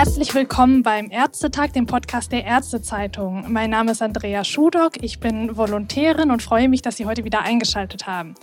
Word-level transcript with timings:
Herzlich 0.00 0.34
willkommen 0.34 0.82
beim 0.82 1.10
Ärztetag, 1.10 1.74
dem 1.74 1.84
Podcast 1.84 2.32
der 2.32 2.46
Ärztezeitung. 2.46 3.52
Mein 3.52 3.68
Name 3.68 3.92
ist 3.92 4.00
Andrea 4.00 4.44
Schudock, 4.44 5.02
ich 5.02 5.20
bin 5.20 5.58
Volontärin 5.58 6.30
und 6.30 6.42
freue 6.42 6.70
mich, 6.70 6.80
dass 6.80 6.96
Sie 6.96 7.04
heute 7.04 7.22
wieder 7.24 7.42
eingeschaltet 7.42 8.06
haben. 8.06 8.34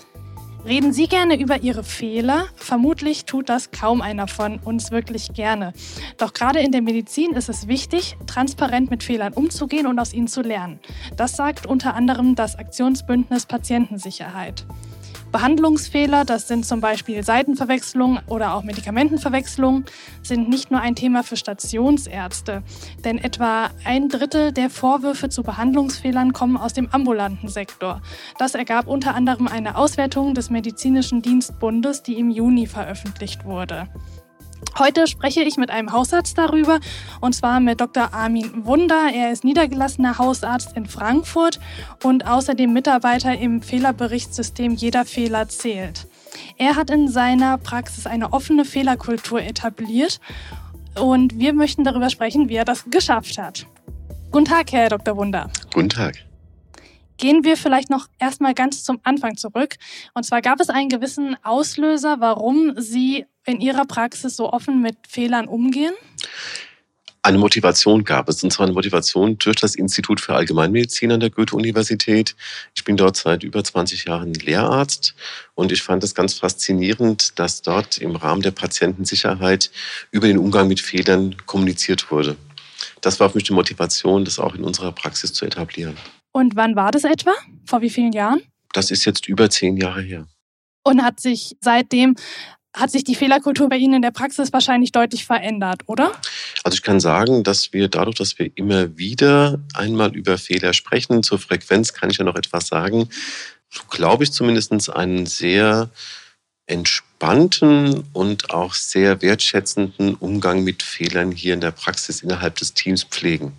Reden 0.67 0.93
Sie 0.93 1.07
gerne 1.07 1.35
über 1.39 1.63
Ihre 1.63 1.83
Fehler? 1.83 2.45
Vermutlich 2.57 3.25
tut 3.25 3.49
das 3.49 3.71
kaum 3.71 4.03
einer 4.03 4.27
von 4.27 4.59
uns 4.59 4.91
wirklich 4.91 5.33
gerne. 5.33 5.73
Doch 6.19 6.33
gerade 6.33 6.59
in 6.59 6.71
der 6.71 6.83
Medizin 6.83 7.31
ist 7.31 7.49
es 7.49 7.67
wichtig, 7.67 8.17
transparent 8.27 8.91
mit 8.91 9.01
Fehlern 9.01 9.33
umzugehen 9.33 9.87
und 9.87 9.97
aus 9.97 10.13
ihnen 10.13 10.27
zu 10.27 10.41
lernen. 10.41 10.79
Das 11.15 11.35
sagt 11.35 11.65
unter 11.65 11.95
anderem 11.95 12.35
das 12.35 12.55
Aktionsbündnis 12.55 13.47
Patientensicherheit. 13.47 14.63
Behandlungsfehler, 15.31 16.25
das 16.25 16.47
sind 16.47 16.65
zum 16.65 16.81
Beispiel 16.81 17.23
Seitenverwechslung 17.23 18.19
oder 18.27 18.53
auch 18.53 18.63
Medikamentenverwechslung, 18.63 19.85
sind 20.23 20.49
nicht 20.49 20.71
nur 20.71 20.79
ein 20.79 20.95
Thema 20.95 21.23
für 21.23 21.35
Stationsärzte. 21.35 22.63
Denn 23.03 23.17
etwa 23.17 23.69
ein 23.85 24.09
Drittel 24.09 24.51
der 24.51 24.69
Vorwürfe 24.69 25.29
zu 25.29 25.43
Behandlungsfehlern 25.43 26.33
kommen 26.33 26.57
aus 26.57 26.73
dem 26.73 26.89
ambulanten 26.91 27.49
Sektor. 27.49 28.01
Das 28.37 28.55
ergab 28.55 28.87
unter 28.87 29.15
anderem 29.15 29.47
eine 29.47 29.77
Auswertung 29.77 30.33
des 30.33 30.49
Medizinischen 30.49 31.21
Dienstbundes, 31.21 32.03
die 32.03 32.17
im 32.17 32.29
Juni 32.29 32.67
veröffentlicht 32.67 33.45
wurde. 33.45 33.87
Heute 34.77 35.07
spreche 35.07 35.41
ich 35.41 35.57
mit 35.57 35.69
einem 35.71 35.91
Hausarzt 35.91 36.37
darüber, 36.37 36.79
und 37.19 37.33
zwar 37.33 37.59
mit 37.59 37.81
Dr. 37.81 38.13
Armin 38.13 38.65
Wunder. 38.65 39.09
Er 39.13 39.31
ist 39.31 39.43
niedergelassener 39.43 40.17
Hausarzt 40.17 40.75
in 40.75 40.85
Frankfurt 40.85 41.59
und 42.03 42.27
außerdem 42.27 42.71
Mitarbeiter 42.71 43.37
im 43.37 43.61
Fehlerberichtssystem 43.61 44.73
Jeder 44.73 45.05
Fehler 45.05 45.49
zählt. 45.49 46.07
Er 46.57 46.75
hat 46.75 46.89
in 46.89 47.07
seiner 47.07 47.57
Praxis 47.57 48.05
eine 48.05 48.33
offene 48.33 48.65
Fehlerkultur 48.65 49.41
etabliert 49.41 50.19
und 50.99 51.37
wir 51.39 51.53
möchten 51.53 51.83
darüber 51.83 52.09
sprechen, 52.09 52.49
wie 52.49 52.55
er 52.55 52.65
das 52.65 52.85
geschafft 52.89 53.37
hat. 53.37 53.65
Guten 54.31 54.45
Tag, 54.45 54.71
Herr 54.71 54.89
Dr. 54.89 55.17
Wunder. 55.17 55.49
Guten 55.73 55.89
Tag. 55.89 56.15
Gehen 57.17 57.43
wir 57.43 57.57
vielleicht 57.57 57.89
noch 57.89 58.07
erstmal 58.19 58.53
ganz 58.53 58.83
zum 58.83 58.99
Anfang 59.03 59.37
zurück. 59.37 59.77
Und 60.13 60.23
zwar 60.23 60.41
gab 60.41 60.59
es 60.59 60.69
einen 60.69 60.89
gewissen 60.89 61.35
Auslöser, 61.43 62.17
warum 62.19 62.73
Sie 62.77 63.25
in 63.47 63.61
Ihrer 63.61 63.85
Praxis 63.85 64.35
so 64.35 64.51
offen 64.51 64.81
mit 64.81 64.97
Fehlern 65.07 65.47
umgehen? 65.47 65.93
Eine 67.23 67.39
Motivation 67.39 68.03
gab 68.03 68.29
es, 68.29 68.43
und 68.43 68.53
zwar 68.53 68.67
eine 68.67 68.73
Motivation 68.73 69.37
durch 69.37 69.57
das 69.57 69.75
Institut 69.75 70.21
für 70.21 70.35
Allgemeinmedizin 70.35 71.11
an 71.11 71.19
der 71.19 71.29
Goethe-Universität. 71.29 72.35
Ich 72.73 72.83
bin 72.83 72.95
dort 72.95 73.17
seit 73.17 73.43
über 73.43 73.63
20 73.63 74.05
Jahren 74.05 74.33
Lehrarzt 74.33 75.15
und 75.55 75.71
ich 75.71 75.81
fand 75.81 76.03
es 76.03 76.15
ganz 76.15 76.35
faszinierend, 76.35 77.37
dass 77.39 77.61
dort 77.63 77.97
im 77.97 78.15
Rahmen 78.15 78.43
der 78.43 78.51
Patientensicherheit 78.51 79.71
über 80.11 80.27
den 80.27 80.37
Umgang 80.37 80.67
mit 80.67 80.79
Fehlern 80.79 81.35
kommuniziert 81.45 82.11
wurde. 82.11 82.37
Das 83.01 83.19
war 83.19 83.29
für 83.29 83.37
mich 83.37 83.45
die 83.45 83.53
Motivation, 83.53 84.23
das 84.23 84.39
auch 84.39 84.55
in 84.55 84.63
unserer 84.63 84.91
Praxis 84.93 85.33
zu 85.33 85.45
etablieren. 85.45 85.97
Und 86.31 86.55
wann 86.55 86.75
war 86.75 86.91
das 86.91 87.03
etwa? 87.03 87.33
Vor 87.65 87.81
wie 87.81 87.89
vielen 87.89 88.13
Jahren? 88.13 88.41
Das 88.71 88.91
ist 88.91 89.03
jetzt 89.05 89.27
über 89.27 89.49
zehn 89.49 89.75
Jahre 89.75 90.01
her. 90.01 90.27
Und 90.83 91.03
hat 91.03 91.19
sich 91.19 91.57
seitdem 91.59 92.15
hat 92.75 92.91
sich 92.91 93.03
die 93.03 93.15
Fehlerkultur 93.15 93.69
bei 93.69 93.77
Ihnen 93.77 93.95
in 93.95 94.01
der 94.01 94.11
Praxis 94.11 94.53
wahrscheinlich 94.53 94.91
deutlich 94.91 95.25
verändert, 95.25 95.81
oder? 95.87 96.11
Also 96.63 96.75
ich 96.75 96.83
kann 96.83 96.99
sagen, 96.99 97.43
dass 97.43 97.73
wir 97.73 97.87
dadurch, 97.87 98.17
dass 98.17 98.37
wir 98.37 98.51
immer 98.55 98.97
wieder 98.97 99.59
einmal 99.73 100.15
über 100.15 100.37
Fehler 100.37 100.73
sprechen, 100.73 101.23
zur 101.23 101.39
Frequenz 101.39 101.93
kann 101.93 102.09
ich 102.09 102.17
ja 102.17 102.25
noch 102.25 102.35
etwas 102.35 102.67
sagen, 102.67 103.09
so 103.69 103.81
glaube 103.89 104.23
ich 104.23 104.31
zumindest 104.31 104.89
einen 104.89 105.25
sehr 105.25 105.89
entspannten 106.67 108.03
und 108.13 108.51
auch 108.51 108.73
sehr 108.73 109.21
wertschätzenden 109.21 110.15
Umgang 110.15 110.63
mit 110.63 110.83
Fehlern 110.83 111.31
hier 111.31 111.53
in 111.53 111.61
der 111.61 111.71
Praxis 111.71 112.21
innerhalb 112.21 112.55
des 112.57 112.73
Teams 112.73 113.03
pflegen. 113.03 113.53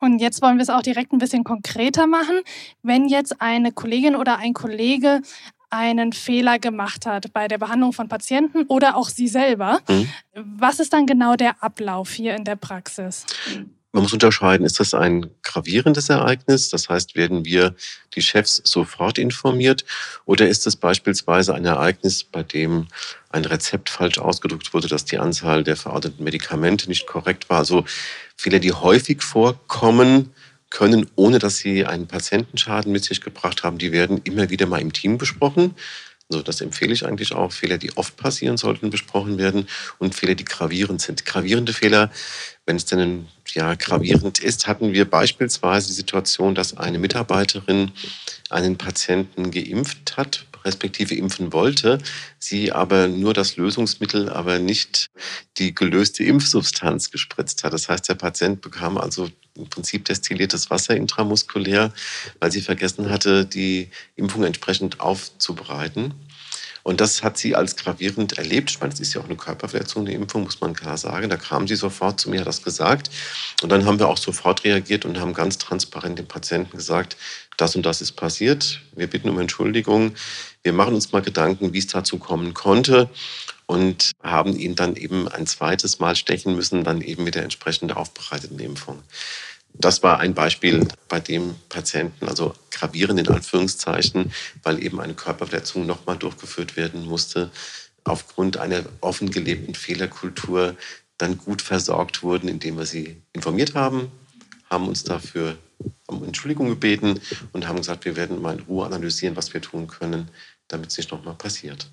Und 0.00 0.18
jetzt 0.18 0.42
wollen 0.42 0.58
wir 0.58 0.62
es 0.62 0.68
auch 0.68 0.82
direkt 0.82 1.12
ein 1.12 1.18
bisschen 1.18 1.44
konkreter 1.44 2.06
machen. 2.06 2.40
Wenn 2.82 3.08
jetzt 3.08 3.40
eine 3.40 3.72
Kollegin 3.72 4.16
oder 4.16 4.36
ein 4.36 4.52
Kollege 4.52 5.22
einen 5.70 6.12
Fehler 6.12 6.58
gemacht 6.58 7.06
hat 7.06 7.32
bei 7.32 7.48
der 7.48 7.58
Behandlung 7.58 7.92
von 7.92 8.08
Patienten 8.08 8.64
oder 8.64 8.96
auch 8.96 9.08
Sie 9.08 9.28
selber. 9.28 9.80
Mhm. 9.88 10.08
Was 10.34 10.80
ist 10.80 10.92
dann 10.92 11.06
genau 11.06 11.36
der 11.36 11.62
Ablauf 11.62 12.10
hier 12.10 12.34
in 12.34 12.44
der 12.44 12.56
Praxis? 12.56 13.26
Man 13.94 14.02
muss 14.02 14.12
unterscheiden, 14.12 14.66
ist 14.66 14.80
das 14.80 14.92
ein 14.92 15.30
gravierendes 15.44 16.08
Ereignis? 16.08 16.68
Das 16.68 16.88
heißt, 16.88 17.14
werden 17.14 17.44
wir 17.44 17.76
die 18.16 18.22
Chefs 18.22 18.60
sofort 18.64 19.18
informiert? 19.18 19.84
Oder 20.24 20.48
ist 20.48 20.66
es 20.66 20.74
beispielsweise 20.74 21.54
ein 21.54 21.64
Ereignis, 21.64 22.24
bei 22.24 22.42
dem 22.42 22.88
ein 23.30 23.44
Rezept 23.44 23.90
falsch 23.90 24.18
ausgedruckt 24.18 24.74
wurde, 24.74 24.88
dass 24.88 25.04
die 25.04 25.18
Anzahl 25.18 25.62
der 25.62 25.76
verordneten 25.76 26.24
Medikamente 26.24 26.88
nicht 26.88 27.06
korrekt 27.06 27.48
war? 27.48 27.58
Also 27.58 27.84
Fehler, 28.36 28.58
die 28.58 28.72
häufig 28.72 29.22
vorkommen, 29.22 30.34
können, 30.74 31.06
ohne 31.14 31.38
dass 31.38 31.58
sie 31.58 31.86
einen 31.86 32.08
Patientenschaden 32.08 32.90
mit 32.90 33.04
sich 33.04 33.20
gebracht 33.20 33.62
haben, 33.62 33.78
die 33.78 33.92
werden 33.92 34.20
immer 34.24 34.50
wieder 34.50 34.66
mal 34.66 34.80
im 34.80 34.92
Team 34.92 35.18
besprochen. 35.18 35.76
Also 36.28 36.42
das 36.42 36.60
empfehle 36.60 36.92
ich 36.92 37.06
eigentlich 37.06 37.32
auch. 37.32 37.52
Fehler, 37.52 37.78
die 37.78 37.96
oft 37.96 38.16
passieren 38.16 38.56
sollten, 38.56 38.90
besprochen 38.90 39.38
werden 39.38 39.68
und 39.98 40.16
Fehler, 40.16 40.34
die 40.34 40.44
gravierend 40.44 41.00
sind. 41.00 41.24
Gravierende 41.24 41.72
Fehler, 41.72 42.10
wenn 42.66 42.74
es 42.74 42.86
denn 42.86 43.28
ja, 43.52 43.74
gravierend 43.76 44.40
ist, 44.40 44.66
hatten 44.66 44.92
wir 44.92 45.08
beispielsweise 45.08 45.86
die 45.86 45.92
Situation, 45.92 46.56
dass 46.56 46.76
eine 46.76 46.98
Mitarbeiterin 46.98 47.92
einen 48.50 48.76
Patienten 48.76 49.52
geimpft 49.52 50.16
hat, 50.16 50.44
respektive 50.64 51.14
impfen 51.14 51.52
wollte, 51.52 51.98
sie 52.38 52.72
aber 52.72 53.08
nur 53.08 53.34
das 53.34 53.56
Lösungsmittel, 53.56 54.28
aber 54.28 54.58
nicht 54.58 55.10
die 55.58 55.74
gelöste 55.74 56.24
Impfsubstanz 56.24 57.10
gespritzt 57.10 57.64
hat. 57.64 57.72
Das 57.72 57.88
heißt, 57.88 58.08
der 58.08 58.14
Patient 58.14 58.60
bekam 58.60 58.98
also 58.98 59.28
im 59.56 59.68
Prinzip 59.68 60.04
destilliertes 60.04 60.70
Wasser 60.70 60.96
intramuskulär, 60.96 61.92
weil 62.40 62.50
sie 62.50 62.60
vergessen 62.60 63.10
hatte, 63.10 63.46
die 63.46 63.88
Impfung 64.16 64.44
entsprechend 64.44 65.00
aufzubereiten. 65.00 66.14
Und 66.84 67.00
das 67.00 67.22
hat 67.22 67.38
sie 67.38 67.56
als 67.56 67.76
gravierend 67.76 68.36
erlebt. 68.36 68.70
Ich 68.70 68.78
meine, 68.78 68.92
es 68.92 69.00
ist 69.00 69.14
ja 69.14 69.20
auch 69.22 69.24
eine 69.24 69.36
Körperverletzung, 69.36 70.02
eine 70.02 70.14
Impfung, 70.14 70.44
muss 70.44 70.60
man 70.60 70.74
klar 70.74 70.98
sagen. 70.98 71.30
Da 71.30 71.38
kam 71.38 71.66
sie 71.66 71.76
sofort 71.76 72.20
zu 72.20 72.28
mir, 72.28 72.40
hat 72.40 72.46
das 72.46 72.62
gesagt. 72.62 73.10
Und 73.62 73.72
dann 73.72 73.86
haben 73.86 73.98
wir 73.98 74.08
auch 74.08 74.18
sofort 74.18 74.64
reagiert 74.64 75.06
und 75.06 75.18
haben 75.18 75.32
ganz 75.32 75.56
transparent 75.56 76.18
dem 76.18 76.26
Patienten 76.26 76.76
gesagt, 76.76 77.16
das 77.56 77.74
und 77.74 77.86
das 77.86 78.02
ist 78.02 78.12
passiert. 78.12 78.82
Wir 78.94 79.06
bitten 79.06 79.30
um 79.30 79.38
Entschuldigung. 79.38 80.12
Wir 80.62 80.74
machen 80.74 80.94
uns 80.94 81.10
mal 81.10 81.22
Gedanken, 81.22 81.72
wie 81.72 81.78
es 81.78 81.86
dazu 81.86 82.18
kommen 82.18 82.52
konnte 82.52 83.08
und 83.66 84.12
haben 84.22 84.54
ihn 84.54 84.74
dann 84.74 84.96
eben 84.96 85.26
ein 85.26 85.46
zweites 85.46 86.00
Mal 86.00 86.16
stechen 86.16 86.54
müssen, 86.54 86.84
dann 86.84 87.00
eben 87.00 87.24
mit 87.24 87.34
der 87.34 87.44
entsprechend 87.44 87.96
aufbereiteten 87.96 88.58
Impfung. 88.58 89.02
Das 89.74 90.02
war 90.02 90.20
ein 90.20 90.34
Beispiel 90.34 90.86
bei 91.08 91.20
dem 91.20 91.56
Patienten, 91.68 92.28
also 92.28 92.54
gravierend 92.70 93.20
in 93.20 93.28
Anführungszeichen, 93.28 94.32
weil 94.62 94.82
eben 94.82 95.00
eine 95.00 95.14
Körperverletzung 95.14 95.84
nochmal 95.84 96.16
durchgeführt 96.16 96.76
werden 96.76 97.04
musste, 97.04 97.50
aufgrund 98.04 98.56
einer 98.56 98.84
offen 99.00 99.30
gelebten 99.30 99.74
Fehlerkultur 99.74 100.76
dann 101.18 101.38
gut 101.38 101.60
versorgt 101.62 102.22
wurden, 102.22 102.48
indem 102.48 102.78
wir 102.78 102.86
sie 102.86 103.20
informiert 103.32 103.74
haben, 103.74 104.12
haben 104.70 104.88
uns 104.88 105.04
dafür 105.04 105.58
um 106.06 106.24
Entschuldigung 106.24 106.68
gebeten 106.68 107.20
und 107.52 107.66
haben 107.66 107.78
gesagt, 107.78 108.04
wir 108.04 108.16
werden 108.16 108.40
mal 108.40 108.58
in 108.58 108.64
Ruhe 108.64 108.86
analysieren, 108.86 109.36
was 109.36 109.52
wir 109.54 109.60
tun 109.60 109.86
können, 109.86 110.28
damit 110.68 110.90
es 110.90 110.96
nicht 110.96 111.10
nochmal 111.10 111.34
passiert. 111.34 111.90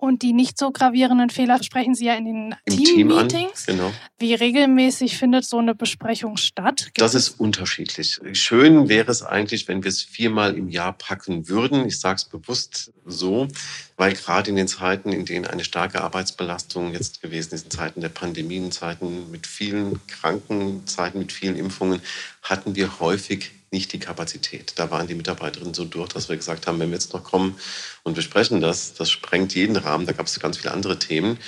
Und 0.00 0.22
die 0.22 0.32
nicht 0.32 0.58
so 0.58 0.70
gravierenden 0.70 1.28
Fehler 1.28 1.60
sprechen 1.60 1.96
Sie 1.96 2.06
ja 2.06 2.14
in 2.14 2.24
den 2.24 2.54
Team-Meetings. 2.70 3.66
Team 3.66 3.76
genau. 3.76 3.92
Wie 4.16 4.32
regelmäßig 4.32 5.18
findet 5.18 5.44
so 5.44 5.58
eine 5.58 5.74
Besprechung 5.74 6.36
statt? 6.36 6.84
Gibt 6.84 7.00
das 7.00 7.16
ist 7.16 7.40
unterschiedlich. 7.40 8.20
Schön 8.32 8.88
wäre 8.88 9.10
es 9.10 9.24
eigentlich, 9.24 9.66
wenn 9.66 9.82
wir 9.82 9.88
es 9.88 10.00
viermal 10.00 10.56
im 10.56 10.68
Jahr 10.68 10.92
packen 10.92 11.48
würden. 11.48 11.84
Ich 11.84 11.98
sage 11.98 12.14
es 12.14 12.24
bewusst 12.24 12.92
so, 13.04 13.48
weil 13.96 14.12
gerade 14.12 14.50
in 14.50 14.56
den 14.56 14.68
Zeiten, 14.68 15.10
in 15.10 15.24
denen 15.24 15.46
eine 15.46 15.64
starke 15.64 16.00
Arbeitsbelastung 16.00 16.92
jetzt 16.92 17.20
gewesen 17.20 17.54
ist, 17.54 17.64
in 17.64 17.70
Zeiten 17.72 18.00
der 18.00 18.08
Pandemien, 18.08 18.70
Zeiten 18.70 19.32
mit 19.32 19.48
vielen 19.48 20.00
Kranken, 20.06 20.86
Zeiten 20.86 21.18
mit 21.18 21.32
vielen 21.32 21.56
Impfungen, 21.56 22.00
hatten 22.42 22.76
wir 22.76 23.00
häufig 23.00 23.50
nicht 23.70 23.92
die 23.92 23.98
Kapazität. 23.98 24.72
Da 24.76 24.90
waren 24.90 25.06
die 25.06 25.14
Mitarbeiterinnen 25.14 25.74
so 25.74 25.84
durch, 25.84 26.08
dass 26.10 26.28
wir 26.28 26.36
gesagt 26.36 26.66
haben, 26.66 26.78
wenn 26.78 26.90
wir 26.90 26.96
jetzt 26.96 27.12
noch 27.12 27.24
kommen 27.24 27.58
und 28.02 28.14
besprechen 28.14 28.60
das, 28.60 28.94
das 28.94 29.10
sprengt 29.10 29.54
jeden 29.54 29.76
Rahmen. 29.76 30.06
Da 30.06 30.12
gab 30.12 30.26
es 30.26 30.40
ganz 30.40 30.58
viele 30.58 30.72
andere 30.72 30.98
Themen. 30.98 31.38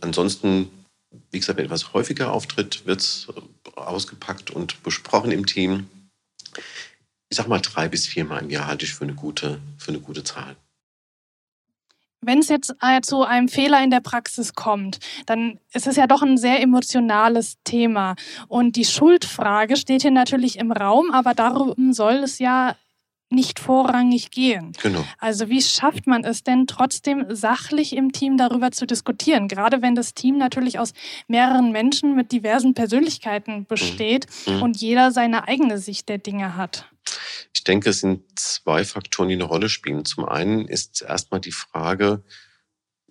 Ansonsten, 0.00 0.70
wie 1.30 1.38
gesagt, 1.38 1.58
wenn 1.58 1.66
etwas 1.66 1.92
häufiger 1.92 2.32
auftritt, 2.32 2.86
wird 2.86 3.00
es 3.00 3.28
ausgepackt 3.76 4.50
und 4.50 4.82
besprochen 4.82 5.32
im 5.32 5.46
Team. 5.46 5.88
Ich 7.28 7.36
sag 7.36 7.48
mal, 7.48 7.60
drei 7.60 7.88
bis 7.88 8.06
viermal 8.06 8.42
im 8.42 8.50
Jahr 8.50 8.66
halte 8.66 8.84
ich 8.84 8.94
für 8.94 9.04
eine 9.04 9.14
gute, 9.14 9.60
für 9.78 9.90
eine 9.90 10.00
gute 10.00 10.24
Zahl. 10.24 10.56
Wenn 12.22 12.40
es 12.40 12.48
jetzt 12.48 12.74
äh, 12.82 13.00
zu 13.00 13.24
einem 13.24 13.48
Fehler 13.48 13.82
in 13.82 13.90
der 13.90 14.00
Praxis 14.00 14.54
kommt, 14.54 14.98
dann 15.24 15.58
ist 15.72 15.86
es 15.86 15.96
ja 15.96 16.06
doch 16.06 16.22
ein 16.22 16.36
sehr 16.36 16.60
emotionales 16.60 17.56
Thema. 17.64 18.14
Und 18.46 18.76
die 18.76 18.84
Schuldfrage 18.84 19.76
steht 19.76 20.02
hier 20.02 20.10
natürlich 20.10 20.58
im 20.58 20.70
Raum, 20.70 21.10
aber 21.12 21.32
darum 21.32 21.94
soll 21.94 22.16
es 22.16 22.38
ja 22.38 22.76
nicht 23.30 23.60
vorrangig 23.60 24.30
gehen. 24.30 24.72
Genau. 24.82 25.04
Also 25.18 25.48
wie 25.48 25.62
schafft 25.62 26.06
man 26.06 26.24
es 26.24 26.42
denn 26.42 26.66
trotzdem 26.66 27.26
sachlich 27.28 27.94
im 27.96 28.12
Team 28.12 28.36
darüber 28.36 28.72
zu 28.72 28.86
diskutieren? 28.86 29.48
Gerade 29.48 29.82
wenn 29.82 29.94
das 29.94 30.14
Team 30.14 30.36
natürlich 30.36 30.78
aus 30.78 30.92
mehreren 31.28 31.72
Menschen 31.72 32.16
mit 32.16 32.32
diversen 32.32 32.74
Persönlichkeiten 32.74 33.66
besteht 33.66 34.26
mhm. 34.46 34.54
mhm. 34.54 34.62
und 34.62 34.80
jeder 34.80 35.12
seine 35.12 35.46
eigene 35.46 35.78
Sicht 35.78 36.08
der 36.08 36.18
Dinge 36.18 36.56
hat. 36.56 36.86
Ich 37.54 37.64
denke, 37.64 37.90
es 37.90 38.00
sind 38.00 38.22
zwei 38.38 38.84
Faktoren, 38.84 39.28
die 39.28 39.34
eine 39.34 39.44
Rolle 39.44 39.68
spielen. 39.68 40.04
Zum 40.04 40.24
einen 40.24 40.66
ist 40.66 41.02
erstmal 41.02 41.40
die 41.40 41.52
Frage, 41.52 42.22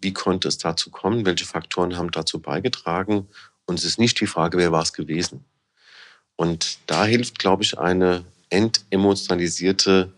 wie 0.01 0.13
konnte 0.13 0.47
es 0.47 0.57
dazu 0.57 0.91
kommen? 0.91 1.25
Welche 1.25 1.45
Faktoren 1.45 1.97
haben 1.97 2.11
dazu 2.11 2.41
beigetragen? 2.41 3.27
Und 3.65 3.79
es 3.79 3.85
ist 3.85 3.99
nicht 3.99 4.19
die 4.19 4.27
Frage, 4.27 4.57
wer 4.57 4.71
war 4.71 4.81
es 4.81 4.93
gewesen? 4.93 5.45
Und 6.35 6.79
da 6.85 7.05
hilft, 7.05 7.37
glaube 7.37 7.63
ich, 7.63 7.77
eine 7.77 8.25
entemotionalisierte, 8.49 10.13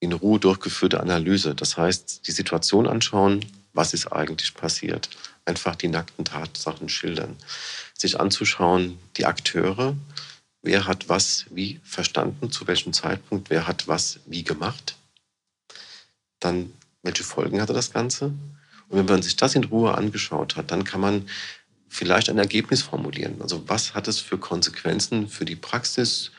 in 0.00 0.12
Ruhe 0.12 0.40
durchgeführte 0.40 1.00
Analyse. 1.00 1.54
Das 1.54 1.76
heißt, 1.76 2.26
die 2.26 2.32
Situation 2.32 2.86
anschauen, 2.86 3.44
was 3.72 3.94
ist 3.94 4.10
eigentlich 4.10 4.54
passiert. 4.54 5.10
Einfach 5.44 5.76
die 5.76 5.88
nackten 5.88 6.24
Tatsachen 6.24 6.88
schildern. 6.88 7.36
Sich 7.96 8.18
anzuschauen, 8.18 8.98
die 9.16 9.26
Akteure, 9.26 9.94
wer 10.62 10.86
hat 10.86 11.08
was 11.08 11.46
wie 11.50 11.80
verstanden, 11.84 12.50
zu 12.50 12.66
welchem 12.66 12.92
Zeitpunkt, 12.92 13.50
wer 13.50 13.66
hat 13.66 13.88
was 13.88 14.20
wie 14.26 14.42
gemacht. 14.42 14.96
Dann, 16.40 16.72
welche 17.02 17.24
Folgen 17.24 17.60
hatte 17.60 17.74
das 17.74 17.92
Ganze? 17.92 18.32
Und 18.88 18.98
wenn 18.98 19.04
man 19.04 19.22
sich 19.22 19.36
das 19.36 19.54
in 19.54 19.64
Ruhe 19.64 19.96
angeschaut 19.96 20.56
hat, 20.56 20.70
dann 20.70 20.84
kann 20.84 21.00
man 21.00 21.28
vielleicht 21.88 22.30
ein 22.30 22.38
Ergebnis 22.38 22.82
formulieren. 22.82 23.40
Also 23.42 23.68
was 23.68 23.94
hat 23.94 24.08
es 24.08 24.18
für 24.18 24.38
Konsequenzen 24.38 25.28
für 25.28 25.44
die 25.44 25.56
Praxis, 25.56 26.32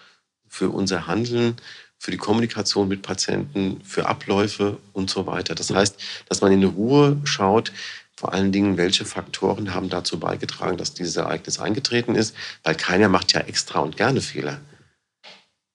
für 0.51 0.69
unser 0.69 1.07
Handeln, 1.07 1.55
für 1.97 2.11
die 2.11 2.17
Kommunikation 2.17 2.89
mit 2.89 3.03
Patienten, 3.03 3.79
für 3.85 4.07
Abläufe 4.07 4.77
und 4.91 5.09
so 5.09 5.25
weiter. 5.25 5.55
Das 5.55 5.73
heißt, 5.73 5.97
dass 6.27 6.41
man 6.41 6.51
in 6.51 6.63
Ruhe 6.65 7.21
schaut, 7.23 7.71
vor 8.17 8.33
allen 8.33 8.51
Dingen, 8.51 8.75
welche 8.75 9.05
Faktoren 9.05 9.73
haben 9.73 9.89
dazu 9.89 10.19
beigetragen, 10.19 10.77
dass 10.77 10.93
dieses 10.93 11.15
Ereignis 11.15 11.59
eingetreten 11.59 12.15
ist, 12.15 12.35
weil 12.63 12.75
keiner 12.75 13.07
macht 13.07 13.31
ja 13.31 13.39
extra 13.39 13.79
und 13.79 13.95
gerne 13.95 14.19
Fehler. 14.19 14.59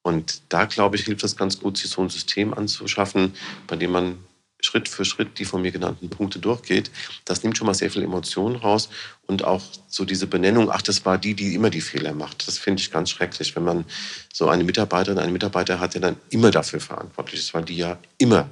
Und 0.02 0.43
da, 0.50 0.67
glaube 0.67 0.96
ich, 0.96 1.05
hilft 1.05 1.25
es 1.25 1.37
ganz 1.37 1.58
gut, 1.58 1.78
sich 1.78 1.90
so 1.90 2.02
ein 2.02 2.11
System 2.11 2.52
anzuschaffen, 2.52 3.34
bei 3.67 3.76
dem 3.76 3.93
man 3.93 4.19
Schritt 4.66 4.88
für 4.88 5.04
Schritt 5.04 5.38
die 5.38 5.44
von 5.44 5.62
mir 5.62 5.70
genannten 5.70 6.10
Punkte 6.10 6.38
durchgeht. 6.38 6.90
Das 7.24 7.42
nimmt 7.42 7.56
schon 7.56 7.66
mal 7.66 7.74
sehr 7.74 7.90
viel 7.90 8.02
Emotionen 8.02 8.56
raus 8.56 8.90
und 9.26 9.44
auch 9.44 9.62
so 9.88 10.04
diese 10.04 10.26
Benennung, 10.26 10.70
ach, 10.70 10.82
das 10.82 11.04
war 11.06 11.16
die, 11.16 11.34
die 11.34 11.54
immer 11.54 11.70
die 11.70 11.80
Fehler 11.80 12.12
macht. 12.12 12.46
Das 12.46 12.58
finde 12.58 12.82
ich 12.82 12.90
ganz 12.90 13.10
schrecklich, 13.10 13.56
wenn 13.56 13.64
man 13.64 13.84
so 14.32 14.48
eine 14.48 14.64
Mitarbeiterin, 14.64 15.18
einen 15.18 15.32
Mitarbeiter 15.32 15.80
hat, 15.80 15.94
der 15.94 16.00
dann 16.02 16.16
immer 16.30 16.50
dafür 16.50 16.80
verantwortlich 16.80 17.40
ist, 17.40 17.54
weil 17.54 17.64
die 17.64 17.76
ja 17.76 17.98
immer 18.18 18.48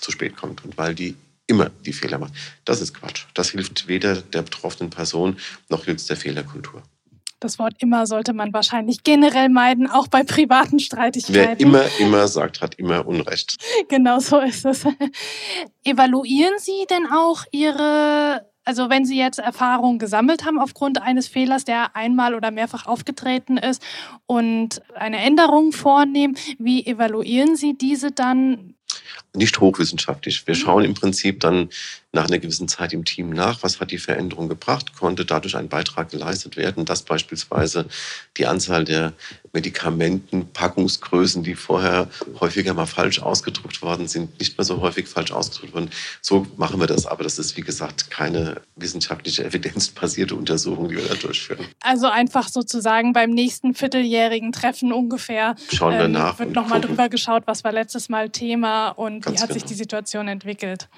zu 0.00 0.12
spät 0.12 0.36
kommt 0.36 0.64
und 0.64 0.76
weil 0.78 0.94
die 0.94 1.16
immer 1.46 1.70
die 1.84 1.92
Fehler 1.92 2.18
macht. 2.18 2.32
Das 2.64 2.80
ist 2.80 2.94
Quatsch. 2.94 3.24
Das 3.34 3.50
hilft 3.50 3.88
weder 3.88 4.16
der 4.16 4.42
betroffenen 4.42 4.90
Person 4.90 5.38
noch 5.68 5.84
hilft 5.84 6.08
der 6.08 6.16
Fehlerkultur. 6.16 6.82
Das 7.38 7.58
Wort 7.58 7.74
immer 7.78 8.06
sollte 8.06 8.32
man 8.32 8.54
wahrscheinlich 8.54 9.04
generell 9.04 9.50
meiden, 9.50 9.90
auch 9.90 10.08
bei 10.08 10.22
privaten 10.22 10.78
Streitigkeiten. 10.78 11.34
Wer 11.34 11.60
immer, 11.60 11.84
immer 11.98 12.28
sagt, 12.28 12.62
hat 12.62 12.76
immer 12.76 13.06
Unrecht. 13.06 13.58
Genau 13.88 14.20
so 14.20 14.40
ist 14.40 14.64
es. 14.64 14.84
Evaluieren 15.84 16.54
Sie 16.58 16.86
denn 16.90 17.06
auch 17.06 17.44
Ihre, 17.52 18.46
also 18.64 18.88
wenn 18.88 19.04
Sie 19.04 19.18
jetzt 19.18 19.38
Erfahrungen 19.38 19.98
gesammelt 19.98 20.44
haben 20.44 20.58
aufgrund 20.58 21.02
eines 21.02 21.28
Fehlers, 21.28 21.64
der 21.64 21.94
einmal 21.94 22.34
oder 22.34 22.50
mehrfach 22.50 22.86
aufgetreten 22.86 23.58
ist 23.58 23.82
und 24.24 24.80
eine 24.94 25.18
Änderung 25.18 25.72
vornehmen, 25.72 26.36
wie 26.58 26.86
evaluieren 26.86 27.54
Sie 27.54 27.76
diese 27.76 28.12
dann? 28.12 28.74
Nicht 29.34 29.60
hochwissenschaftlich. 29.60 30.46
Wir 30.46 30.54
mhm. 30.54 30.58
schauen 30.58 30.84
im 30.84 30.94
Prinzip 30.94 31.40
dann 31.40 31.68
nach 32.12 32.26
einer 32.26 32.38
gewissen 32.38 32.66
Zeit 32.66 32.92
im 32.92 33.04
Team 33.04 33.30
nach, 33.30 33.62
was 33.62 33.78
hat 33.78 33.90
die 33.90 33.98
Veränderung 33.98 34.48
gebracht, 34.48 34.96
konnte 34.96 35.24
dadurch 35.24 35.56
ein 35.56 35.68
Beitrag 35.68 36.10
geleistet 36.10 36.56
werden, 36.56 36.84
dass 36.84 37.02
beispielsweise 37.02 37.86
die 38.36 38.46
Anzahl 38.46 38.84
der 38.84 39.12
Medikamentenpackungsgrößen, 39.52 41.42
die 41.42 41.54
vorher 41.54 42.08
häufiger 42.40 42.74
mal 42.74 42.86
falsch 42.86 43.20
ausgedruckt 43.20 43.82
worden 43.82 44.08
sind, 44.08 44.38
nicht 44.40 44.56
mehr 44.56 44.64
so 44.64 44.80
häufig 44.80 45.08
falsch 45.08 45.30
ausgedruckt 45.30 45.74
wurden. 45.74 45.90
So 46.22 46.46
machen 46.56 46.80
wir 46.80 46.86
das, 46.86 47.06
aber 47.06 47.22
das 47.22 47.38
ist 47.38 47.56
wie 47.56 47.62
gesagt 47.62 48.10
keine 48.10 48.62
wissenschaftliche 48.76 49.44
evidenzbasierte 49.44 50.34
Untersuchung, 50.34 50.88
die 50.88 50.96
wir 50.96 51.06
da 51.06 51.14
durchführen. 51.14 51.66
Also 51.80 52.06
einfach 52.06 52.48
sozusagen 52.48 53.12
beim 53.12 53.30
nächsten 53.30 53.74
vierteljährigen 53.74 54.52
Treffen 54.52 54.92
ungefähr 54.92 55.54
schauen 55.72 55.94
wir 55.94 56.04
ähm, 56.04 56.12
nach 56.12 56.38
wird 56.38 56.54
nochmal 56.54 56.80
drüber 56.80 57.08
geschaut, 57.08 57.42
was 57.46 57.64
war 57.64 57.72
letztes 57.72 58.08
Mal 58.08 58.30
Thema 58.30 58.88
und 58.88 59.24
Ganz 59.24 59.36
wie 59.36 59.42
hat 59.42 59.48
genau. 59.48 59.60
sich 59.60 59.64
die 59.64 59.74
Situation 59.74 60.28
entwickelt. 60.28 60.88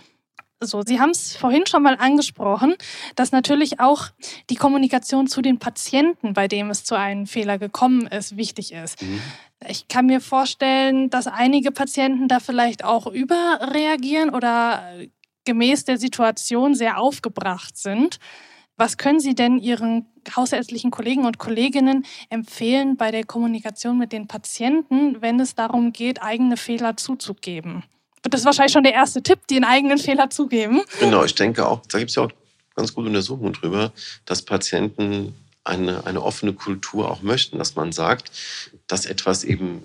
So, 0.61 0.83
Sie 0.85 0.99
haben 0.99 1.11
es 1.11 1.37
vorhin 1.37 1.67
schon 1.67 1.85
mal 1.85 1.95
angesprochen, 1.95 2.75
dass 3.15 3.31
natürlich 3.31 3.79
auch 3.79 4.09
die 4.51 4.57
Kommunikation 4.57 5.29
zu 5.29 5.41
den 5.41 5.61
Patienten, 5.61 6.33
bei 6.33 6.49
dem 6.49 6.71
es 6.71 6.83
zu 6.83 6.97
einem 6.97 7.27
Fehler 7.27 7.59
gekommen 7.59 8.09
ist, 8.09 8.37
wichtig 8.37 8.73
ist. 8.73 9.01
Mhm. 9.01 9.21
Ich 9.69 9.87
kann 9.87 10.07
mir 10.07 10.21
vorstellen, 10.21 11.11
dass 11.11 11.29
einige 11.29 11.71
Patienten 11.71 12.27
da 12.27 12.41
vielleicht 12.41 12.85
auch 12.85 13.07
überreagieren 13.07 14.31
oder 14.31 14.83
gemäß 15.45 15.85
der 15.85 15.99
Situation 15.99 16.75
sehr 16.75 16.99
aufgebracht 16.99 17.77
sind. 17.77 18.19
Was 18.77 18.97
können 18.97 19.21
Sie 19.21 19.35
denn 19.35 19.59
Ihren 19.59 20.07
hausärztlichen 20.35 20.91
Kollegen 20.91 21.25
und 21.25 21.39
Kolleginnen 21.39 22.05
empfehlen 22.31 22.97
bei 22.97 23.13
der 23.13 23.25
Kommunikation 23.25 23.97
mit 23.97 24.13
den 24.13 24.27
Patienten, 24.27 25.21
wenn 25.23 25.39
es 25.39 25.55
darum 25.55 25.93
geht, 25.93 26.23
eigene 26.23 26.57
Fehler 26.57 26.97
zuzugeben? 26.97 27.85
Das 28.23 28.41
ist 28.41 28.47
wahrscheinlich 28.47 28.73
schon 28.73 28.83
der 28.83 28.95
erste 28.95 29.23
Tipp, 29.23 29.47
den 29.49 29.65
eigenen 29.65 29.99
Fehler 29.99 30.31
zugeben. 30.31 30.83
Genau, 31.01 31.25
ich 31.25 31.35
denke 31.35 31.67
auch, 31.67 31.83
da 31.87 31.99
gibt 31.99 32.11
es 32.11 32.17
ja 32.17 32.25
auch 32.25 32.33
ganz 32.75 32.95
gute 32.95 33.09
Untersuchungen 33.09 33.53
drüber, 33.53 33.93
dass 34.25 34.43
Patienten 34.43 35.35
eine, 35.65 36.07
eine 36.07 36.23
offene 36.23 36.53
Kultur 36.53 37.11
auch 37.11 37.23
möchten, 37.23 37.59
dass 37.59 37.75
man 37.75 37.93
sagt, 37.93 38.31
dass 38.87 39.07
etwas 39.07 39.45
eben 39.45 39.83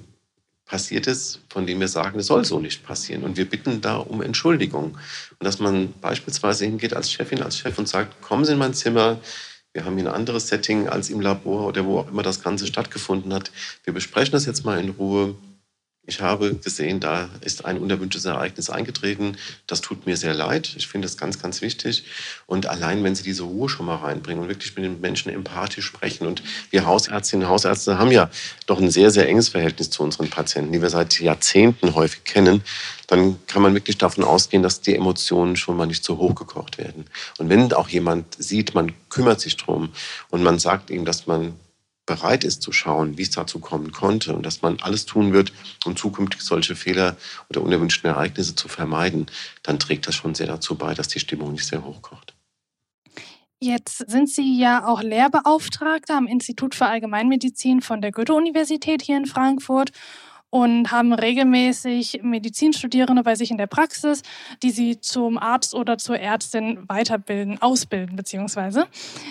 passiert 0.65 1.07
ist, 1.07 1.41
von 1.49 1.67
dem 1.67 1.79
wir 1.79 1.87
sagen, 1.87 2.19
es 2.19 2.27
soll 2.27 2.45
so 2.45 2.59
nicht 2.59 2.85
passieren. 2.85 3.23
Und 3.23 3.37
wir 3.37 3.49
bitten 3.49 3.81
da 3.81 3.97
um 3.97 4.21
Entschuldigung. 4.21 4.97
Und 5.39 5.43
dass 5.43 5.59
man 5.59 5.93
beispielsweise 6.01 6.65
hingeht 6.65 6.95
als 6.95 7.11
Chefin, 7.11 7.43
als 7.43 7.57
Chef 7.57 7.77
und 7.77 7.87
sagt, 7.87 8.21
kommen 8.21 8.45
Sie 8.45 8.53
in 8.53 8.57
mein 8.57 8.73
Zimmer, 8.73 9.19
wir 9.73 9.85
haben 9.85 9.97
hier 9.97 10.07
ein 10.07 10.13
anderes 10.13 10.47
Setting 10.47 10.87
als 10.87 11.09
im 11.09 11.19
Labor 11.19 11.67
oder 11.67 11.85
wo 11.85 11.99
auch 11.99 12.07
immer 12.07 12.21
das 12.21 12.43
Ganze 12.43 12.67
stattgefunden 12.67 13.33
hat. 13.33 13.51
Wir 13.83 13.93
besprechen 13.93 14.31
das 14.31 14.45
jetzt 14.45 14.63
mal 14.65 14.79
in 14.79 14.91
Ruhe. 14.91 15.35
Ich 16.05 16.19
habe 16.19 16.55
gesehen, 16.55 16.99
da 16.99 17.29
ist 17.39 17.63
ein 17.63 17.77
unerwünschtes 17.77 18.25
Ereignis 18.25 18.69
eingetreten. 18.69 19.37
Das 19.67 19.79
tut 19.79 20.05
mir 20.05 20.17
sehr 20.17 20.33
leid. 20.33 20.73
Ich 20.75 20.87
finde 20.87 21.05
das 21.05 21.17
ganz, 21.17 21.41
ganz 21.41 21.61
wichtig. 21.61 22.03
Und 22.45 22.65
allein, 22.65 23.05
wenn 23.05 23.15
Sie 23.15 23.23
diese 23.23 23.43
Ruhe 23.43 23.69
schon 23.69 23.85
mal 23.85 23.95
reinbringen 23.95 24.43
und 24.43 24.49
wirklich 24.49 24.75
mit 24.75 24.83
den 24.83 24.99
Menschen 24.99 25.31
empathisch 25.31 25.85
sprechen. 25.85 26.27
Und 26.27 26.43
wir 26.71 26.85
Hausärztinnen 26.85 27.45
und 27.45 27.51
Hausärzte 27.53 27.99
haben 27.99 28.11
ja 28.11 28.29
doch 28.65 28.81
ein 28.81 28.91
sehr, 28.91 29.11
sehr 29.11 29.29
enges 29.29 29.47
Verhältnis 29.47 29.91
zu 29.91 30.03
unseren 30.03 30.29
Patienten, 30.29 30.73
die 30.73 30.81
wir 30.81 30.89
seit 30.89 31.17
Jahrzehnten 31.21 31.95
häufig 31.95 32.25
kennen. 32.25 32.63
Dann 33.07 33.37
kann 33.47 33.61
man 33.61 33.73
wirklich 33.73 33.97
davon 33.97 34.25
ausgehen, 34.25 34.61
dass 34.61 34.81
die 34.81 34.95
Emotionen 34.95 35.55
schon 35.55 35.77
mal 35.77 35.85
nicht 35.85 36.03
so 36.03 36.17
hochgekocht 36.17 36.79
werden. 36.79 37.05
Und 37.37 37.47
wenn 37.47 37.71
auch 37.71 37.87
jemand 37.87 38.35
sieht, 38.37 38.75
man 38.75 38.91
kümmert 39.07 39.39
sich 39.39 39.55
drum 39.55 39.93
und 40.29 40.43
man 40.43 40.59
sagt 40.59 40.89
ihm, 40.89 41.05
dass 41.05 41.27
man 41.27 41.53
bereit 42.05 42.43
ist 42.43 42.61
zu 42.61 42.71
schauen, 42.71 43.17
wie 43.17 43.21
es 43.21 43.31
dazu 43.31 43.59
kommen 43.59 43.91
konnte 43.91 44.35
und 44.35 44.45
dass 44.45 44.61
man 44.61 44.77
alles 44.81 45.05
tun 45.05 45.33
wird, 45.33 45.53
um 45.85 45.95
zukünftig 45.95 46.41
solche 46.41 46.75
Fehler 46.75 47.15
oder 47.49 47.61
unerwünschten 47.61 48.09
Ereignisse 48.09 48.55
zu 48.55 48.67
vermeiden, 48.67 49.27
dann 49.63 49.79
trägt 49.79 50.07
das 50.07 50.15
schon 50.15 50.35
sehr 50.35 50.47
dazu 50.47 50.75
bei, 50.75 50.93
dass 50.93 51.07
die 51.07 51.19
Stimmung 51.19 51.53
nicht 51.53 51.65
sehr 51.65 51.85
hoch 51.85 52.01
kocht. 52.01 52.33
Jetzt 53.59 54.09
sind 54.09 54.29
Sie 54.29 54.59
ja 54.59 54.85
auch 54.85 55.01
Lehrbeauftragter 55.01 56.17
am 56.17 56.27
Institut 56.27 56.75
für 56.75 56.85
Allgemeinmedizin 56.85 57.81
von 57.81 58.01
der 58.01 58.11
Goethe-Universität 58.11 59.01
hier 59.01 59.15
in 59.15 59.25
Frankfurt 59.25 59.91
und 60.49 60.91
haben 60.91 61.13
regelmäßig 61.13 62.19
Medizinstudierende 62.21 63.23
bei 63.23 63.35
sich 63.35 63.51
in 63.51 63.57
der 63.57 63.67
Praxis, 63.67 64.21
die 64.61 64.69
sie 64.69 64.99
zum 64.99 65.37
Arzt 65.37 65.73
oder 65.73 65.97
zur 65.97 66.19
Ärztin 66.19 66.83
weiterbilden, 66.87 67.61
ausbilden 67.61 68.17
beziehungsweise. 68.17 68.87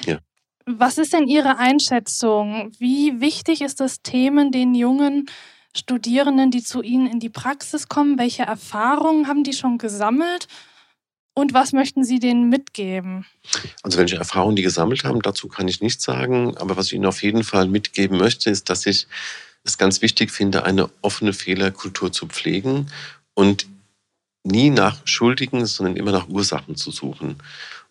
Ja. 0.06 0.18
Was 0.66 0.98
ist 0.98 1.12
denn 1.12 1.28
Ihre 1.28 1.58
Einschätzung? 1.58 2.72
Wie 2.78 3.20
wichtig 3.20 3.62
ist 3.62 3.80
es, 3.80 4.02
Themen 4.02 4.52
den 4.52 4.74
jungen 4.74 5.26
Studierenden, 5.74 6.50
die 6.50 6.62
zu 6.62 6.82
Ihnen 6.82 7.06
in 7.06 7.20
die 7.20 7.30
Praxis 7.30 7.88
kommen, 7.88 8.18
welche 8.18 8.42
Erfahrungen 8.42 9.26
haben 9.26 9.44
die 9.44 9.54
schon 9.54 9.78
gesammelt? 9.78 10.46
Und 11.34 11.54
was 11.54 11.72
möchten 11.72 12.04
Sie 12.04 12.18
denen 12.18 12.50
mitgeben? 12.50 13.24
Also 13.82 13.98
welche 13.98 14.16
Erfahrungen 14.16 14.54
die 14.54 14.62
gesammelt 14.62 15.04
haben, 15.04 15.22
dazu 15.22 15.48
kann 15.48 15.66
ich 15.66 15.80
nichts 15.80 16.04
sagen. 16.04 16.56
Aber 16.58 16.76
was 16.76 16.86
ich 16.86 16.92
Ihnen 16.92 17.06
auf 17.06 17.22
jeden 17.22 17.42
Fall 17.42 17.68
mitgeben 17.68 18.18
möchte, 18.18 18.50
ist, 18.50 18.68
dass 18.68 18.84
ich 18.84 19.06
es 19.64 19.78
ganz 19.78 20.02
wichtig 20.02 20.30
finde, 20.30 20.64
eine 20.64 20.90
offene 21.00 21.32
Fehlerkultur 21.32 22.12
zu 22.12 22.26
pflegen 22.26 22.90
und 23.34 23.66
nie 24.44 24.70
nach 24.70 25.00
Schuldigen, 25.06 25.66
sondern 25.66 25.96
immer 25.96 26.12
nach 26.12 26.28
Ursachen 26.28 26.76
zu 26.76 26.90
suchen. 26.90 27.36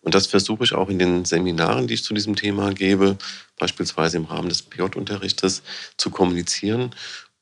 Und 0.02 0.14
das 0.14 0.26
versuche 0.26 0.64
ich 0.64 0.74
auch 0.74 0.88
in 0.88 0.98
den 0.98 1.24
Seminaren, 1.24 1.86
die 1.86 1.94
ich 1.94 2.04
zu 2.04 2.12
diesem 2.14 2.36
Thema 2.36 2.72
gebe, 2.74 3.16
beispielsweise 3.58 4.16
im 4.16 4.24
Rahmen 4.24 4.48
des 4.48 4.62
PJ-Unterrichtes, 4.62 5.62
zu 5.96 6.10
kommunizieren 6.10 6.90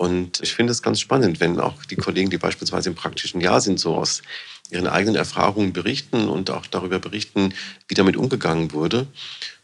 Und 0.00 0.40
ich 0.40 0.54
finde 0.54 0.72
es 0.72 0.80
ganz 0.80 0.98
spannend, 0.98 1.40
wenn 1.40 1.60
auch 1.60 1.84
die 1.84 1.96
Kollegen, 1.96 2.30
die 2.30 2.38
beispielsweise 2.38 2.88
im 2.88 2.94
praktischen 2.94 3.42
Jahr 3.42 3.60
sind, 3.60 3.78
so 3.78 3.96
aus 3.96 4.22
ihren 4.70 4.86
eigenen 4.86 5.16
Erfahrungen 5.16 5.74
berichten 5.74 6.26
und 6.26 6.48
auch 6.48 6.64
darüber 6.66 6.98
berichten, 6.98 7.52
wie 7.86 7.94
damit 7.94 8.16
umgegangen 8.16 8.72
wurde. 8.72 9.08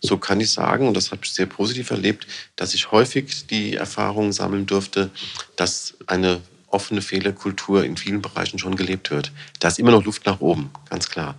So 0.02 0.18
kann 0.18 0.38
ich 0.40 0.50
sagen, 0.50 0.88
und 0.88 0.94
das 0.94 1.10
habe 1.10 1.22
ich 1.24 1.32
sehr 1.32 1.46
positiv 1.46 1.90
erlebt, 1.90 2.26
dass 2.54 2.74
ich 2.74 2.90
häufig 2.90 3.46
die 3.46 3.76
Erfahrung 3.76 4.30
sammeln 4.32 4.66
durfte, 4.66 5.10
dass 5.56 5.94
eine 6.06 6.42
offene 6.68 7.02
Fehlerkultur 7.02 7.84
in 7.84 7.96
vielen 7.96 8.22
Bereichen 8.22 8.58
schon 8.58 8.76
gelebt 8.76 9.10
wird. 9.10 9.32
Da 9.60 9.68
ist 9.68 9.78
immer 9.78 9.90
noch 9.90 10.04
Luft 10.04 10.26
nach 10.26 10.40
oben, 10.40 10.70
ganz 10.90 11.08
klar. 11.08 11.36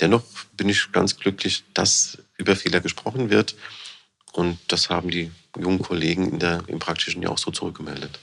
Dennoch 0.00 0.22
bin 0.56 0.68
ich 0.68 0.90
ganz 0.92 1.16
glücklich, 1.16 1.64
dass 1.74 2.18
über 2.38 2.56
Fehler 2.56 2.80
gesprochen 2.80 3.30
wird. 3.30 3.54
Und 4.32 4.58
das 4.68 4.90
haben 4.90 5.10
die 5.10 5.30
jungen 5.58 5.80
Kollegen 5.80 6.38
der, 6.38 6.62
im 6.66 6.78
praktischen 6.78 7.22
Jahr 7.22 7.32
auch 7.32 7.38
so 7.38 7.50
zurückgemeldet. 7.50 8.18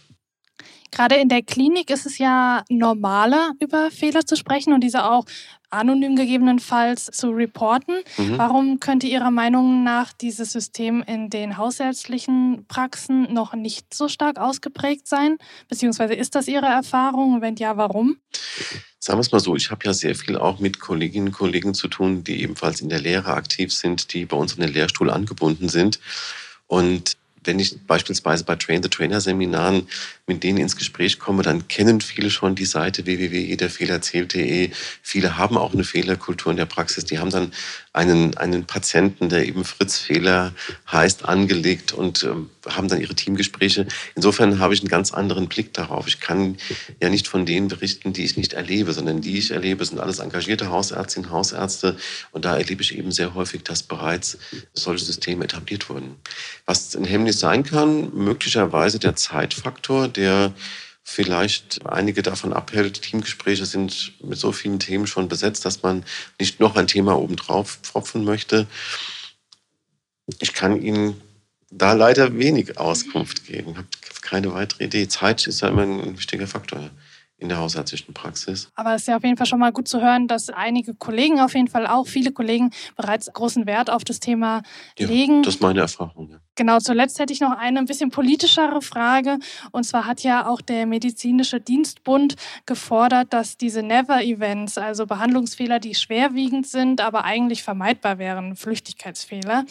Gerade 0.92 1.16
in 1.16 1.30
der 1.30 1.44
Klinik 1.44 1.92
ist 1.92 2.08
es 2.08 2.18
ja 2.18 2.64
normaler, 2.68 3.54
über 3.60 3.92
Fehler 3.92 4.26
zu 4.26 4.36
sprechen 4.36 4.74
und 4.74 4.82
diese 4.82 5.06
auch 5.06 5.26
anonym 5.70 6.16
gegebenenfalls 6.16 7.06
zu 7.06 7.30
reporten. 7.32 7.96
Mhm. 8.18 8.38
Warum 8.38 8.80
könnte 8.80 9.08
Ihrer 9.08 9.32
Meinung 9.32 9.84
nach 9.84 10.14
dieses 10.14 10.52
System 10.52 11.04
in 11.06 11.30
den 11.30 11.58
hausärztlichen 11.58 12.66
Praxen 12.68 13.34
noch 13.34 13.54
nicht 13.54 13.94
so 13.94 14.08
stark 14.08 14.40
ausgeprägt 14.40 15.08
sein? 15.08 15.38
Beziehungsweise 15.68 16.14
ist 16.14 16.36
das 16.36 16.48
Ihre 16.48 16.68
Erfahrung? 16.68 17.42
Wenn 17.42 17.56
ja, 17.56 17.78
warum? 17.78 18.18
Sagen 19.00 19.18
wir 19.18 19.22
es 19.22 19.32
mal 19.32 19.40
so, 19.40 19.56
ich 19.56 19.72
habe 19.72 19.86
ja 19.86 19.94
sehr 19.94 20.16
viel 20.16 20.38
auch 20.38 20.60
mit 20.60 20.80
Kolleginnen 20.80 21.28
und 21.28 21.34
Kollegen 21.34 21.74
zu 21.74 21.88
tun, 21.88 22.24
die 22.24 22.42
ebenfalls 22.42 22.82
in 22.82 22.90
der 22.90 23.00
Lehre 23.00 23.34
aktiv 23.34 23.74
sind, 23.74 24.14
die 24.14 24.26
bei 24.26 24.36
uns 24.36 24.54
in 24.54 24.62
den 24.62 24.74
Lehrstuhl 24.74 25.10
angebunden 25.10 25.70
sind. 25.70 26.00
Und 26.68 27.18
wenn 27.44 27.60
ich 27.60 27.80
beispielsweise 27.86 28.44
bei 28.44 28.56
Train-the-Trainer-Seminaren 28.56 29.88
mit 30.28 30.44
denen 30.44 30.60
ins 30.60 30.76
Gespräch 30.76 31.20
komme, 31.20 31.44
dann 31.44 31.68
kennen 31.68 32.02
viele 32.02 32.30
schon 32.30 32.56
die 32.56 32.66
Seite 32.66 33.06
www.jederfehlerzählt.de. 33.06 34.72
Viele 35.02 35.38
haben 35.38 35.58
auch 35.58 35.74
eine 35.74 35.84
Fehlerkultur 35.84 36.52
in 36.52 36.58
der 36.58 36.66
Praxis. 36.66 37.06
Die 37.06 37.20
haben 37.20 37.32
dann 37.32 37.52
einen, 37.94 38.38
einen 38.38 38.66
Patienten, 38.66 39.30
der 39.30 39.46
eben 39.46 39.66
Fritz 39.66 39.98
Fehler 39.98 40.54
heißt, 40.92 41.26
angelegt 41.26 41.92
und 41.92 42.24
äh, 42.24 42.30
haben 42.68 42.88
dann 42.88 43.02
ihre 43.02 43.16
Teamgespräche. 43.16 43.88
Insofern 44.16 44.60
habe 44.60 44.74
ich 44.74 44.82
einen 44.82 44.90
ganz 44.90 45.12
anderen 45.12 45.48
Blick 45.48 45.74
darauf. 45.74 46.08
Ich 46.08 46.20
kann 46.20 46.58
ja 47.02 47.10
nicht 47.10 47.28
von 47.28 47.46
denen 47.46 47.68
berichten, 47.68 48.14
die 48.14 48.24
ich 48.24 48.38
nicht 48.38 48.54
erlebe, 48.54 48.94
sondern 48.94 49.22
die 49.22 49.38
ich 49.38 49.52
erlebe, 49.52 49.84
sind 49.84 50.00
alles 50.00 50.20
engagierte 50.20 50.70
Hausärztinnen, 50.70 51.32
Hausärzte. 51.32 51.98
Und 52.32 52.46
da 52.46 52.58
erlebe 52.58 52.82
ich 52.82 52.98
eben 52.98 53.12
sehr 53.12 53.34
häufig, 53.34 53.64
dass 53.64 53.84
bereits 53.84 54.38
solche 54.74 55.06
Systeme 55.06 55.46
etabliert 55.46 55.90
wurden. 55.90 56.16
Was 56.66 56.96
ein 56.96 57.06
Hemmnis 57.30 57.40
sein 57.40 57.64
kann, 57.64 58.12
möglicherweise 58.16 58.98
der 58.98 59.16
Zeitfaktor, 59.16 60.08
der 60.08 60.52
vielleicht 61.04 61.86
einige 61.86 62.22
davon 62.24 62.54
abhält. 62.54 63.02
Teamgespräche 63.02 63.66
sind 63.66 64.14
mit 64.24 64.38
so 64.38 64.52
vielen 64.52 64.80
Themen 64.80 65.06
schon 65.06 65.28
besetzt, 65.28 65.66
dass 65.66 65.84
man 65.84 66.04
nicht 66.40 66.60
noch 66.60 66.76
ein 66.76 66.88
Thema 66.88 67.18
obendrauf 67.20 67.80
pfropfen 67.84 68.24
möchte. 68.24 68.68
Ich 70.40 70.54
kann 70.54 70.82
Ihnen 70.82 71.22
da 71.72 71.94
leider 71.94 72.36
wenig 72.38 72.80
Auskunft 72.80 73.46
geben. 73.46 73.72
Ich 73.72 73.78
habe 73.78 73.88
keine 74.22 74.54
weitere 74.54 74.86
Idee. 74.86 75.08
Zeit 75.08 75.46
ist 75.46 75.62
ja 75.62 75.70
immer 75.70 75.84
ein 75.84 76.18
wichtiger 76.18 76.48
Faktor 76.48 76.90
in 77.38 77.50
der 77.50 77.60
hausärztlichen 77.60 78.14
Praxis. 78.14 78.70
Aber 78.76 78.96
es 78.96 79.04
ist 79.04 79.08
ja 79.08 79.18
auf 79.18 79.24
jeden 79.24 79.38
Fall 79.38 79.48
schon 79.48 79.60
mal 79.60 79.72
gut 79.72 79.88
zu 79.88 80.02
hören, 80.02 80.28
dass 80.28 80.50
einige 80.50 80.94
Kollegen 80.94 81.40
auf 81.40 81.54
jeden 81.54 81.70
Fall 81.70 81.88
auch, 81.88 82.06
viele 82.08 82.32
Kollegen 82.32 82.72
bereits 82.98 83.32
großen 83.32 83.66
Wert 83.66 83.90
auf 83.90 84.04
das 84.04 84.20
Thema 84.20 84.62
ja, 84.98 85.08
legen. 85.08 85.44
Das 85.44 85.56
ist 85.56 85.62
meine 85.62 85.80
Erfahrung. 85.80 86.32
Ja. 86.32 86.40
Genau, 86.60 86.80
zuletzt 86.80 87.20
hätte 87.20 87.32
ich 87.32 87.40
noch 87.40 87.58
eine 87.58 87.80
ein 87.80 87.86
bisschen 87.86 88.12
politischere 88.12 88.82
Frage. 88.82 89.40
Und 89.72 89.86
zwar 89.86 90.06
hat 90.06 90.24
ja 90.24 90.46
auch 90.46 90.60
der 90.60 90.86
Medizinische 90.86 91.62
Dienstbund 91.62 92.36
gefordert, 92.66 93.32
dass 93.32 93.56
diese 93.56 93.82
Never-Events, 93.82 94.78
also 94.78 95.06
Behandlungsfehler, 95.06 95.80
die 95.80 95.96
schwerwiegend 95.96 96.68
sind, 96.68 97.00
aber 97.00 97.24
eigentlich 97.24 97.64
vermeidbar 97.64 98.18
wären, 98.18 98.58
Flüchtigkeitsfehler, 98.58 99.64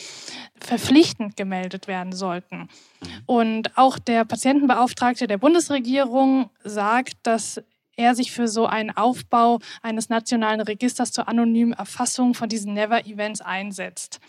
verpflichtend 0.59 1.37
gemeldet 1.37 1.89
werden 1.89 2.15
sollten. 2.15 2.57
Mhm. 2.57 3.09
Und 3.27 3.77
auch 3.77 3.99
der 3.99 4.25
Patientenbeauftragte 4.25 5.27
der 5.27 5.37
Bundesregierung 5.37 6.49
sagt, 6.65 7.19
dass 7.23 7.61
er 7.99 8.15
sich 8.15 8.33
für 8.33 8.49
so 8.49 8.65
einen 8.65 8.97
Aufbau 8.97 9.59
eines 9.83 10.09
nationalen 10.09 10.63
Registers 10.63 11.13
zur 11.13 11.29
anonymen 11.29 11.75
Erfassung 11.75 12.33
von 12.33 12.49
diesen 12.49 12.73
Never-Events 12.73 13.43
einsetzt. 13.43 14.21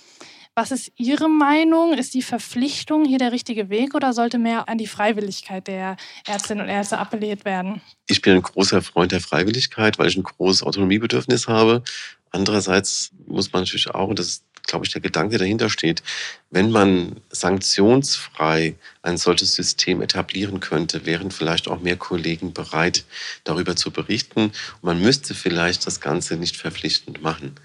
Was 0.55 0.71
ist 0.71 0.91
Ihre 0.97 1.29
Meinung? 1.29 1.93
Ist 1.93 2.13
die 2.13 2.21
Verpflichtung 2.21 3.05
hier 3.05 3.17
der 3.17 3.31
richtige 3.31 3.69
Weg 3.69 3.95
oder 3.95 4.13
sollte 4.13 4.37
mehr 4.37 4.67
an 4.67 4.77
die 4.77 4.87
Freiwilligkeit 4.87 5.67
der 5.67 5.95
Ärztinnen 6.27 6.65
und 6.65 6.69
Ärzte 6.69 6.97
appelliert 6.97 7.45
werden? 7.45 7.81
Ich 8.07 8.21
bin 8.21 8.33
ein 8.33 8.41
großer 8.41 8.81
Freund 8.81 9.11
der 9.11 9.21
Freiwilligkeit, 9.21 9.97
weil 9.97 10.07
ich 10.07 10.17
ein 10.17 10.23
großes 10.23 10.63
Autonomiebedürfnis 10.63 11.47
habe. 11.47 11.83
Andererseits 12.31 13.11
muss 13.27 13.53
man 13.53 13.61
natürlich 13.63 13.89
auch, 13.89 14.09
und 14.09 14.19
das 14.19 14.27
ist, 14.27 14.43
glaube 14.63 14.85
ich, 14.85 14.91
der 14.91 15.01
Gedanke, 15.01 15.31
der 15.31 15.39
dahinter 15.39 15.69
steht, 15.69 16.03
wenn 16.51 16.71
man 16.71 17.21
sanktionsfrei 17.29 18.75
ein 19.01 19.17
solches 19.17 19.55
System 19.55 20.01
etablieren 20.01 20.59
könnte, 20.59 21.05
wären 21.05 21.31
vielleicht 21.31 21.67
auch 21.67 21.79
mehr 21.79 21.95
Kollegen 21.95 22.53
bereit, 22.53 23.05
darüber 23.45 23.75
zu 23.75 23.91
berichten. 23.91 24.41
Und 24.41 24.83
man 24.83 25.01
müsste 25.01 25.33
vielleicht 25.33 25.87
das 25.87 26.01
Ganze 26.01 26.35
nicht 26.35 26.57
verpflichtend 26.57 27.21
machen 27.21 27.55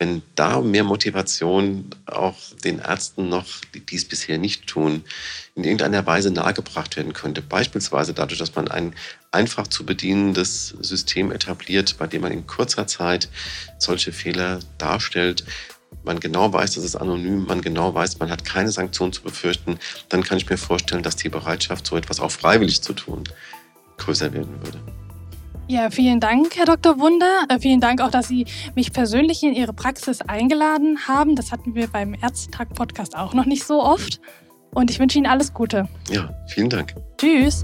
wenn 0.00 0.22
da 0.34 0.62
mehr 0.62 0.82
Motivation 0.82 1.90
auch 2.06 2.34
den 2.64 2.78
Ärzten 2.78 3.28
noch, 3.28 3.44
die 3.74 3.94
es 3.94 4.06
bisher 4.06 4.38
nicht 4.38 4.66
tun, 4.66 5.04
in 5.54 5.64
irgendeiner 5.64 6.06
Weise 6.06 6.30
nahegebracht 6.30 6.96
werden 6.96 7.12
könnte. 7.12 7.42
Beispielsweise 7.42 8.14
dadurch, 8.14 8.38
dass 8.38 8.54
man 8.54 8.68
ein 8.68 8.94
einfach 9.30 9.66
zu 9.66 9.84
bedienendes 9.84 10.68
System 10.80 11.30
etabliert, 11.30 11.98
bei 11.98 12.06
dem 12.06 12.22
man 12.22 12.32
in 12.32 12.46
kurzer 12.46 12.86
Zeit 12.86 13.28
solche 13.78 14.10
Fehler 14.10 14.60
darstellt, 14.78 15.44
man 16.02 16.18
genau 16.18 16.50
weiß, 16.50 16.72
dass 16.72 16.84
es 16.84 16.96
anonym, 16.96 17.44
man 17.44 17.60
genau 17.60 17.92
weiß, 17.94 18.20
man 18.20 18.30
hat 18.30 18.46
keine 18.46 18.72
Sanktionen 18.72 19.12
zu 19.12 19.22
befürchten, 19.22 19.78
dann 20.08 20.22
kann 20.22 20.38
ich 20.38 20.48
mir 20.48 20.56
vorstellen, 20.56 21.02
dass 21.02 21.16
die 21.16 21.28
Bereitschaft, 21.28 21.86
so 21.86 21.98
etwas 21.98 22.20
auch 22.20 22.30
freiwillig 22.30 22.80
zu 22.80 22.94
tun, 22.94 23.24
größer 23.98 24.32
werden 24.32 24.62
würde. 24.62 24.80
Ja, 25.70 25.88
vielen 25.88 26.18
Dank, 26.18 26.56
Herr 26.56 26.64
Dr. 26.64 26.98
Wunder. 26.98 27.44
Äh, 27.48 27.60
vielen 27.60 27.78
Dank 27.78 28.00
auch, 28.00 28.10
dass 28.10 28.26
Sie 28.26 28.44
mich 28.74 28.92
persönlich 28.92 29.44
in 29.44 29.54
Ihre 29.54 29.72
Praxis 29.72 30.20
eingeladen 30.20 31.06
haben. 31.06 31.36
Das 31.36 31.52
hatten 31.52 31.76
wir 31.76 31.86
beim 31.86 32.12
Ärztetag-Podcast 32.12 33.16
auch 33.16 33.34
noch 33.34 33.46
nicht 33.46 33.62
so 33.62 33.80
oft. 33.80 34.20
Und 34.74 34.90
ich 34.90 34.98
wünsche 34.98 35.18
Ihnen 35.18 35.28
alles 35.28 35.54
Gute. 35.54 35.88
Ja, 36.10 36.34
vielen 36.48 36.70
Dank. 36.70 36.96
Tschüss. 37.18 37.62